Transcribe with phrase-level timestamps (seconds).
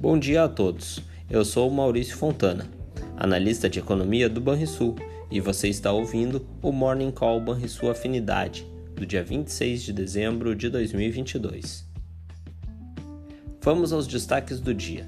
[0.00, 0.98] Bom dia a todos.
[1.28, 2.66] Eu sou Maurício Fontana,
[3.18, 4.96] analista de economia do Banrisul,
[5.30, 8.66] e você está ouvindo o Morning Call Banrisul Afinidade,
[8.96, 11.86] do dia 26 de dezembro de 2022.
[13.60, 15.06] Vamos aos destaques do dia.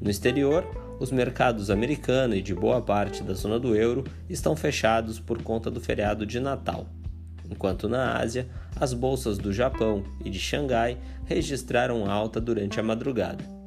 [0.00, 0.66] No exterior,
[0.98, 5.70] os mercados americano e de boa parte da zona do euro estão fechados por conta
[5.70, 6.88] do feriado de Natal
[7.52, 8.48] enquanto na Ásia,
[8.80, 13.61] as bolsas do Japão e de Xangai registraram alta durante a madrugada.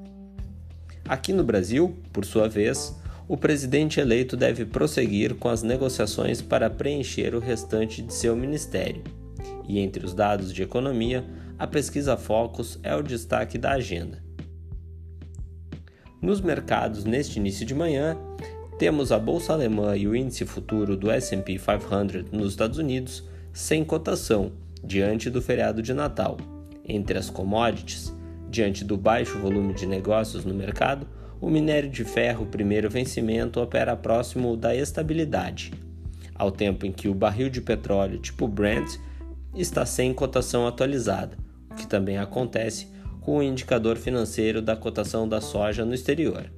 [1.08, 2.95] Aqui no Brasil, por sua vez,
[3.27, 9.04] o presidente eleito deve prosseguir com as negociações para preencher o restante de seu ministério.
[9.68, 11.23] E entre os dados de economia,
[11.59, 14.23] a pesquisa Focus é o destaque da agenda.
[16.20, 18.17] Nos mercados neste início de manhã,
[18.80, 23.86] temos a bolsa alemã e o índice futuro do S&P 500 nos Estados Unidos sem
[23.86, 24.52] cotação
[24.84, 26.38] diante do feriado de Natal.
[26.84, 28.14] Entre as commodities,
[28.50, 31.08] diante do baixo volume de negócios no mercado,
[31.40, 35.72] o minério de ferro primeiro vencimento opera próximo da estabilidade,
[36.34, 38.98] ao tempo em que o barril de petróleo tipo Brent
[39.56, 41.38] está sem cotação atualizada,
[41.72, 42.88] o que também acontece
[43.22, 46.52] com o indicador financeiro da cotação da soja no exterior.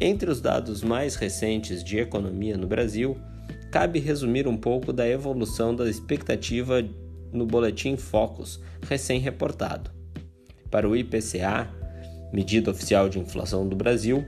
[0.00, 3.16] Entre os dados mais recentes de economia no Brasil,
[3.70, 6.84] cabe resumir um pouco da evolução da expectativa
[7.32, 10.01] no boletim Focus recém-reportado.
[10.72, 11.68] Para o IPCA,
[12.32, 14.24] medida oficial de inflação do Brasil,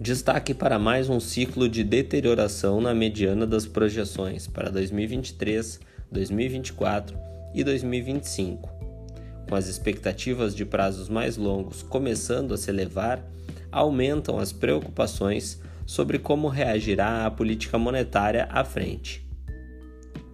[0.00, 5.78] destaque para mais um ciclo de deterioração na mediana das projeções para 2023,
[6.10, 7.16] 2024
[7.54, 8.68] e 2025.
[9.48, 13.24] Com as expectativas de prazos mais longos começando a se elevar,
[13.70, 19.24] aumentam as preocupações sobre como reagirá a política monetária à frente.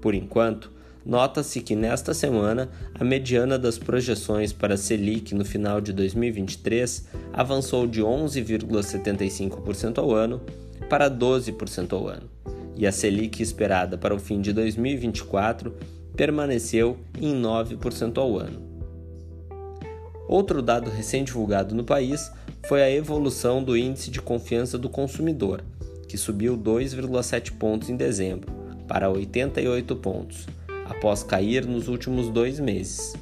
[0.00, 0.72] Por enquanto,
[1.04, 7.86] nota-se que nesta semana a mediana das projeções para Selic no final de 2023 avançou
[7.86, 10.40] de 11,75% ao ano
[10.88, 12.28] para 12% ao ano,
[12.76, 15.74] e a Selic esperada para o fim de 2024
[16.16, 18.62] permaneceu em 9% ao ano.
[20.26, 22.30] Outro dado recém-divulgado no país
[22.66, 25.62] foi a evolução do índice de confiança do consumidor,
[26.08, 28.50] que subiu 2,7 pontos em dezembro,
[28.88, 30.46] para 88 pontos,
[30.84, 33.14] após cair nos últimos dois meses.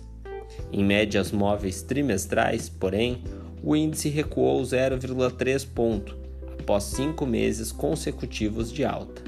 [0.72, 3.22] Em médias móveis trimestrais, porém,
[3.62, 6.16] o índice recuou 0,3 ponto,
[6.58, 9.22] após cinco meses consecutivos de alta.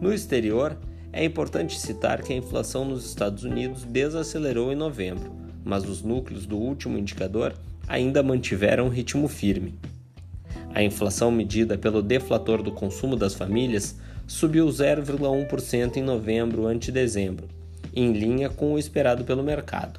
[0.00, 0.76] No exterior,
[1.12, 5.32] é importante citar que a inflação nos Estados Unidos desacelerou em novembro,
[5.64, 7.54] mas os núcleos do último indicador
[7.86, 9.78] ainda mantiveram um ritmo firme.
[10.72, 13.98] A inflação medida pelo deflator do consumo das famílias
[14.30, 17.48] subiu 0,1% em novembro ante dezembro,
[17.92, 19.98] em linha com o esperado pelo mercado.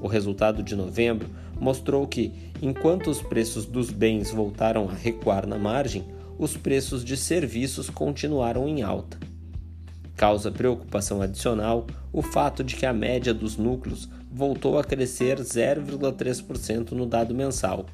[0.00, 1.28] O resultado de novembro
[1.60, 6.02] mostrou que, enquanto os preços dos bens voltaram a recuar na margem,
[6.38, 9.18] os preços de serviços continuaram em alta.
[10.16, 16.92] Causa preocupação adicional o fato de que a média dos núcleos voltou a crescer 0,3%
[16.92, 17.84] no dado mensal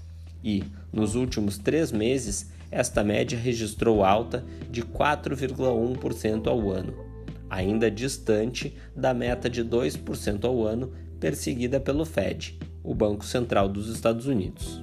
[0.44, 0.62] e,
[0.92, 6.94] nos últimos três meses, esta média registrou alta de 4,1% ao ano,
[7.48, 13.88] ainda distante da meta de 2% ao ano perseguida pelo Fed, o Banco Central dos
[13.88, 14.82] Estados Unidos.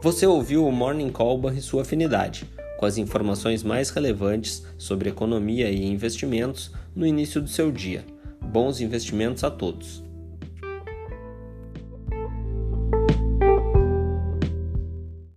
[0.00, 2.46] Você ouviu o Morning Call e sua afinidade
[2.78, 8.04] com as informações mais relevantes sobre economia e investimentos no início do seu dia.
[8.40, 10.07] Bons investimentos a todos!